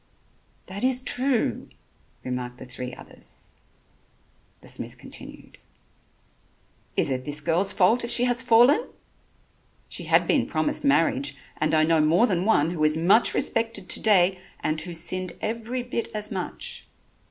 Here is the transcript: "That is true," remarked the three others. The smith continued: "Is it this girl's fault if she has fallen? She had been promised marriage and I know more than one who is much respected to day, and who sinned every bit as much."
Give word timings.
"That 0.65 0.83
is 0.83 0.99
true," 0.99 1.69
remarked 2.23 2.57
the 2.57 2.65
three 2.65 2.91
others. 2.95 3.51
The 4.61 4.67
smith 4.67 4.97
continued: 4.97 5.59
"Is 6.97 7.11
it 7.11 7.23
this 7.23 7.39
girl's 7.39 7.71
fault 7.71 8.03
if 8.03 8.09
she 8.09 8.23
has 8.23 8.41
fallen? 8.41 8.89
She 9.89 10.05
had 10.05 10.25
been 10.25 10.47
promised 10.47 10.83
marriage 10.83 11.37
and 11.57 11.75
I 11.75 11.83
know 11.83 12.01
more 12.01 12.25
than 12.25 12.45
one 12.45 12.71
who 12.71 12.83
is 12.83 12.97
much 12.97 13.35
respected 13.35 13.89
to 13.89 13.99
day, 13.99 14.39
and 14.59 14.81
who 14.81 14.95
sinned 14.95 15.33
every 15.39 15.83
bit 15.83 16.07
as 16.15 16.31
much." 16.31 16.87